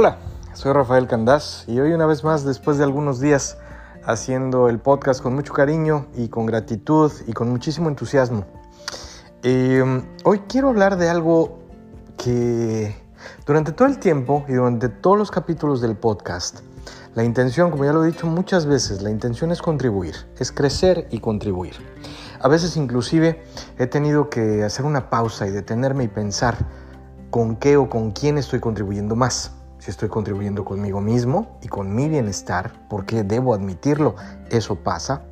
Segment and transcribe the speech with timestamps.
[0.00, 0.18] Hola,
[0.52, 3.58] soy Rafael Candás y hoy una vez más, después de algunos días
[4.04, 8.44] haciendo el podcast con mucho cariño y con gratitud y con muchísimo entusiasmo,
[9.42, 9.82] eh,
[10.22, 11.58] hoy quiero hablar de algo
[12.16, 12.94] que
[13.44, 16.60] durante todo el tiempo y durante todos los capítulos del podcast,
[17.16, 21.08] la intención, como ya lo he dicho muchas veces, la intención es contribuir, es crecer
[21.10, 21.74] y contribuir.
[22.40, 23.42] A veces inclusive
[23.78, 26.56] he tenido que hacer una pausa y detenerme y pensar
[27.30, 31.94] con qué o con quién estoy contribuyendo más si estoy contribuyendo conmigo mismo y con
[31.94, 34.16] mi bienestar, porque debo admitirlo,
[34.50, 35.22] eso pasa,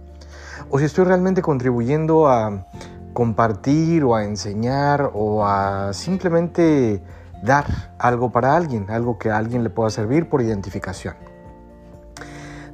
[0.70, 2.66] o si estoy realmente contribuyendo a
[3.12, 7.02] compartir o a enseñar o a simplemente
[7.42, 11.14] dar algo para alguien, algo que a alguien le pueda servir por identificación.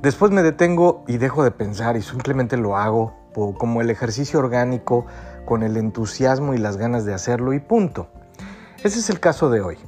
[0.02, 5.06] Después me detengo y dejo de pensar y simplemente lo hago como el ejercicio orgánico
[5.44, 8.08] con el entusiasmo y las ganas de hacerlo y punto.
[8.82, 9.78] Ese es el caso de hoy.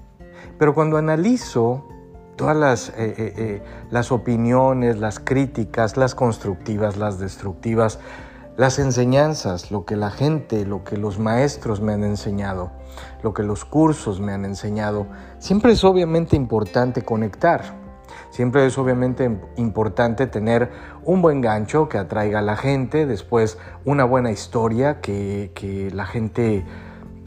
[0.59, 1.85] Pero cuando analizo
[2.37, 7.99] todas las, eh, eh, eh, las opiniones, las críticas, las constructivas, las destructivas,
[8.57, 12.71] las enseñanzas, lo que la gente, lo que los maestros me han enseñado,
[13.23, 15.07] lo que los cursos me han enseñado,
[15.39, 17.83] siempre es obviamente importante conectar.
[18.31, 20.71] Siempre es obviamente importante tener
[21.05, 26.05] un buen gancho que atraiga a la gente, después una buena historia que, que la
[26.05, 26.65] gente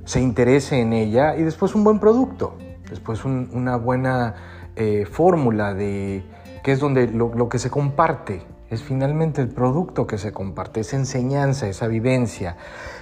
[0.04, 2.58] se interese en ella y después un buen producto
[2.90, 4.36] después una buena
[4.76, 6.24] eh, fórmula de
[6.64, 10.98] que es donde lo, que se comparte es finalmente el producto que se comparte, esa
[10.98, 12.58] enseñanza, esa vivencia,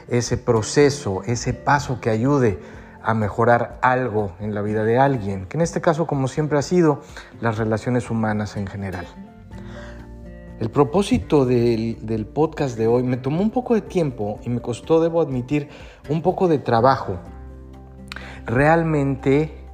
[0.08, 2.60] ese proceso, ese paso que ayude
[3.02, 6.62] a mejorar algo en la vida de alguien, que en este caso, como siempre ha
[6.62, 7.02] sido,
[7.42, 9.08] las relaciones humanas en general.
[10.60, 14.62] El propósito del, del, podcast de hoy me tomó un poco de tiempo y me
[14.62, 15.70] costó, debo admitir,
[16.08, 17.18] un poco de trabajo.
[18.46, 19.65] Realmente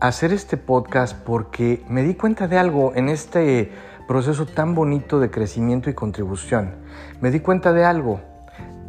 [0.00, 3.72] hacer este podcast porque me di cuenta de algo en este
[4.06, 6.76] proceso tan bonito de crecimiento y contribución.
[7.20, 8.20] Me di cuenta de algo.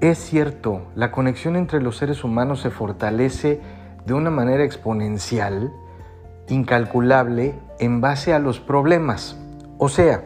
[0.01, 3.59] Es cierto, la conexión entre los seres humanos se fortalece
[4.05, 5.73] de una manera exponencial,
[6.47, 9.37] incalculable, en base a los problemas.
[9.77, 10.23] O sea,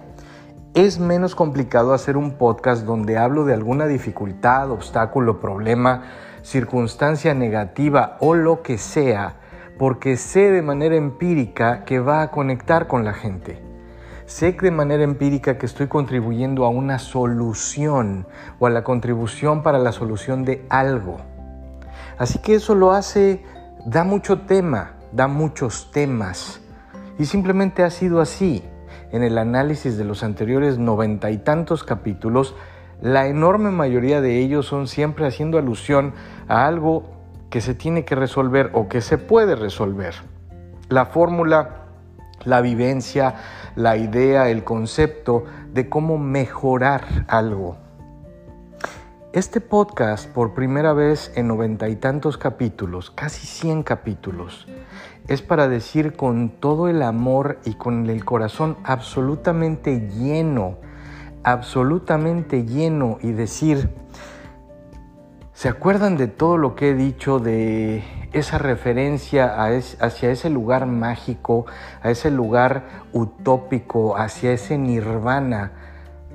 [0.73, 6.03] es menos complicado hacer un podcast donde hablo de alguna dificultad, obstáculo, problema,
[6.41, 9.37] circunstancia negativa o lo que sea,
[9.77, 13.61] porque sé de manera empírica que va a conectar con la gente.
[14.25, 18.25] Sé de manera empírica que estoy contribuyendo a una solución
[18.59, 21.17] o a la contribución para la solución de algo.
[22.17, 23.43] Así que eso lo hace,
[23.85, 26.61] da mucho tema, da muchos temas.
[27.19, 28.63] Y simplemente ha sido así.
[29.11, 32.55] En el análisis de los anteriores noventa y tantos capítulos,
[33.01, 36.13] la enorme mayoría de ellos son siempre haciendo alusión
[36.47, 37.22] a algo
[37.53, 40.15] que se tiene que resolver o que se puede resolver.
[40.89, 41.83] La fórmula,
[42.45, 43.35] la vivencia,
[43.75, 47.77] la idea, el concepto de cómo mejorar algo.
[49.33, 54.67] Este podcast, por primera vez en noventa y tantos capítulos, casi cien capítulos,
[55.27, 60.79] es para decir con todo el amor y con el corazón absolutamente lleno,
[61.43, 63.91] absolutamente lleno y decir,
[65.53, 68.03] ¿Se acuerdan de todo lo que he dicho, de
[68.33, 71.67] esa referencia hacia ese lugar mágico,
[72.01, 75.73] a ese lugar utópico, hacia ese nirvana,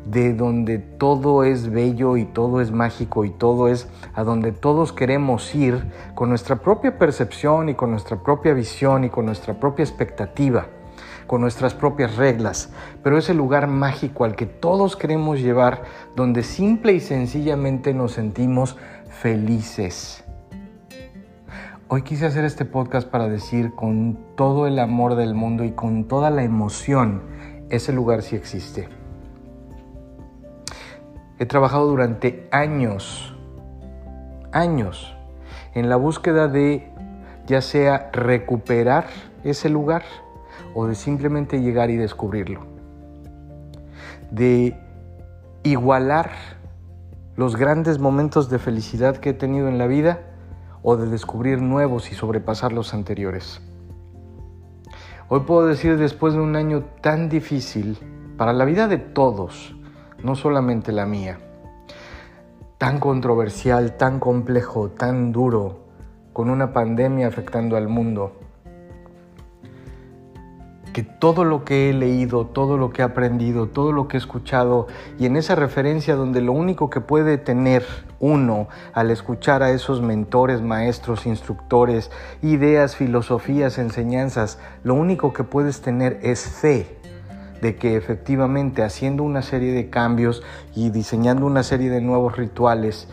[0.06, 4.92] de donde todo es bello y todo es mágico y todo es a donde todos
[4.92, 9.82] queremos ir con nuestra propia percepción y con nuestra propia visión y con nuestra propia
[9.82, 10.68] expectativa?
[11.28, 12.70] con nuestras propias reglas,
[13.04, 15.82] pero es el lugar mágico al que todos queremos llevar,
[16.16, 18.78] donde simple y sencillamente nos sentimos
[19.20, 20.22] felices.
[21.88, 26.04] Hoy quise hacer este podcast para decir con todo el amor del mundo y con
[26.06, 27.22] toda la emoción,
[27.68, 28.88] ese lugar sí existe.
[31.40, 33.34] He trabajado durante años,
[34.52, 35.16] años,
[35.74, 36.88] en la búsqueda de
[37.46, 39.06] ya sea recuperar
[39.42, 40.04] ese lugar
[40.74, 42.60] o de simplemente llegar y descubrirlo.
[44.30, 44.78] De
[45.64, 46.58] igualar
[47.38, 50.22] los grandes momentos de felicidad que he tenido en la vida
[50.82, 53.62] o de descubrir nuevos y sobrepasar los anteriores.
[55.28, 57.96] Hoy puedo decir después de un año tan difícil
[58.36, 59.76] para la vida de todos,
[60.20, 61.38] no solamente la mía,
[62.76, 65.84] tan controversial, tan complejo, tan duro,
[66.32, 68.37] con una pandemia afectando al mundo,
[70.92, 74.20] que todo lo que he leído, todo lo que he aprendido, todo lo que he
[74.20, 74.86] escuchado,
[75.18, 77.84] y en esa referencia donde lo único que puede tener
[78.20, 82.10] uno al escuchar a esos mentores, maestros, instructores,
[82.42, 86.98] ideas, filosofías, enseñanzas, lo único que puedes tener es fe
[87.60, 90.42] de que efectivamente haciendo una serie de cambios
[90.74, 93.08] y diseñando una serie de nuevos rituales,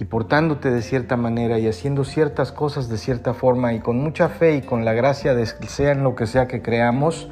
[0.00, 4.30] y portándote de cierta manera y haciendo ciertas cosas de cierta forma y con mucha
[4.30, 7.28] fe y con la gracia de sea en lo que sea que creamos,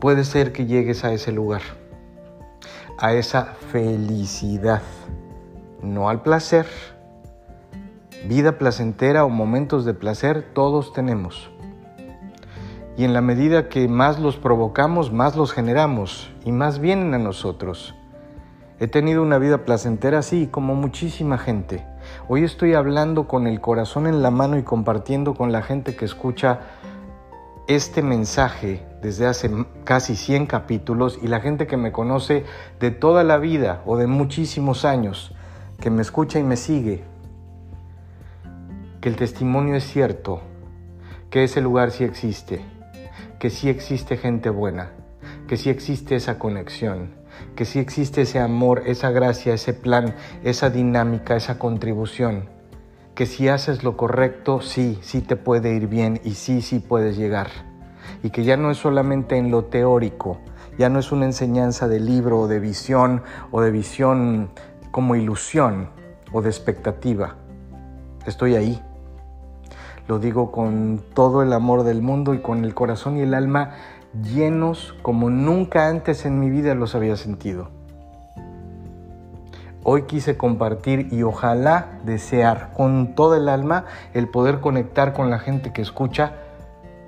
[0.00, 1.62] puede ser que llegues a ese lugar,
[2.98, 4.82] a esa felicidad,
[5.80, 6.66] no al placer.
[8.26, 11.52] Vida placentera o momentos de placer todos tenemos.
[12.96, 17.18] Y en la medida que más los provocamos, más los generamos y más vienen a
[17.18, 17.94] nosotros.
[18.78, 21.86] He tenido una vida placentera así como muchísima gente.
[22.28, 26.04] Hoy estoy hablando con el corazón en la mano y compartiendo con la gente que
[26.04, 26.60] escucha
[27.68, 29.50] este mensaje desde hace
[29.84, 32.44] casi 100 capítulos y la gente que me conoce
[32.78, 35.34] de toda la vida o de muchísimos años,
[35.80, 37.02] que me escucha y me sigue,
[39.00, 40.42] que el testimonio es cierto,
[41.30, 42.60] que ese lugar sí existe,
[43.38, 44.90] que sí existe gente buena,
[45.48, 47.14] que sí existe esa conexión,
[47.54, 52.48] que sí existe ese amor, esa gracia, ese plan, esa dinámica, esa contribución,
[53.14, 57.16] que si haces lo correcto, sí, sí te puede ir bien y sí, sí puedes
[57.16, 57.48] llegar.
[58.22, 60.38] Y que ya no es solamente en lo teórico,
[60.78, 64.50] ya no es una enseñanza de libro o de visión o de visión
[64.90, 65.88] como ilusión
[66.32, 67.36] o de expectativa.
[68.26, 68.82] Estoy ahí.
[70.08, 73.74] Lo digo con todo el amor del mundo y con el corazón y el alma
[74.22, 77.68] llenos como nunca antes en mi vida los había sentido.
[79.82, 83.84] Hoy quise compartir y ojalá desear con todo el alma
[84.14, 86.32] el poder conectar con la gente que escucha,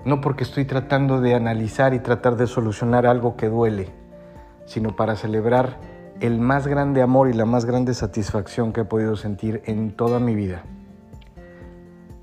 [0.05, 3.89] no porque estoy tratando de analizar y tratar de solucionar algo que duele,
[4.65, 5.79] sino para celebrar
[6.21, 10.21] el más grande amor y la más grande satisfacción que he podido sentir en toda
[10.21, 10.63] mi vida.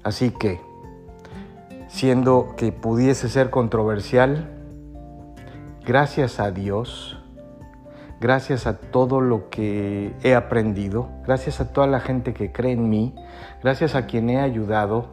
[0.04, 0.62] Así que,
[1.90, 4.55] siendo que pudiese ser controversial,
[5.86, 7.16] Gracias a Dios,
[8.20, 12.90] gracias a todo lo que he aprendido, gracias a toda la gente que cree en
[12.90, 13.14] mí,
[13.62, 15.10] gracias a quien he ayudado,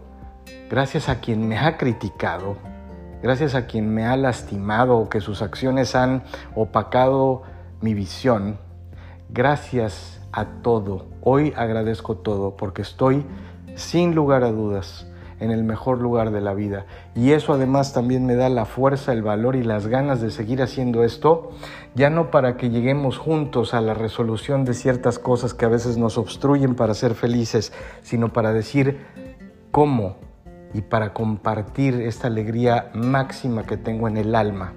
[0.71, 2.57] gracias a quien me ha criticado,
[3.23, 6.25] gracias a quien me ha lastimado o que sus acciones han
[6.55, 7.43] opacado
[7.83, 8.57] mi visión,
[9.29, 11.05] gracias a todo.
[11.21, 13.27] Hoy agradezco todo porque estoy
[13.75, 15.07] sin lugar a dudas
[15.43, 16.87] en el mejor lugar de la vida.
[17.15, 20.63] Y eso además también me da la fuerza, el valor y las ganas de seguir
[20.63, 21.51] haciendo esto,
[21.95, 25.99] ya no para que lleguemos juntos a la resolución de ciertas cosas que a veces
[25.99, 27.73] nos obstruyen para ser felices,
[28.03, 29.01] sino para decir
[29.71, 30.17] cómo
[30.75, 34.73] y para compartir esta alegría máxima que tengo en el alma.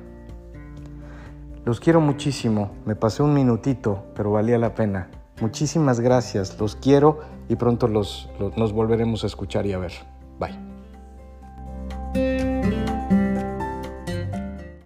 [1.65, 5.09] Los quiero muchísimo, me pasé un minutito, pero valía la pena.
[5.41, 7.19] Muchísimas gracias, los quiero
[7.49, 9.91] y pronto los, nos volveremos a escuchar y a ver.
[10.39, 10.74] Bye.